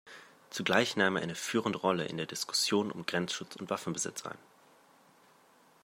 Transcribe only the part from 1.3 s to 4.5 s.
führende Rolle in der Diskussion um Grenzschutz und Waffenbesitz ein.